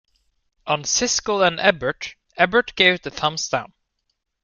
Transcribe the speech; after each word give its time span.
On 0.65 0.81
"Siskel 0.81 1.45
and 1.45 1.59
Ebert", 1.59 2.15
Ebert 2.35 2.73
gave 2.73 2.95
it 2.95 3.05
a 3.05 3.11
Thumbs 3.11 3.47
Down. 3.49 3.71